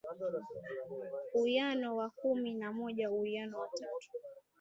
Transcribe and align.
uwiano 1.37 1.89
wa 1.99 2.07
kumi 2.09 2.53
na 2.53 2.71
moja 2.73 3.11
uwiano 3.11 3.59
wa 3.59 3.67
tatu 3.67 4.09